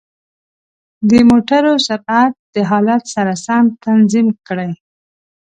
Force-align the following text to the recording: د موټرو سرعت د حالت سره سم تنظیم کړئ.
د 1.09 1.11
موټرو 1.29 1.73
سرعت 1.87 2.33
د 2.55 2.55
حالت 2.69 3.03
سره 3.15 3.33
سم 3.45 3.65
تنظیم 3.85 4.27
کړئ. 4.47 4.71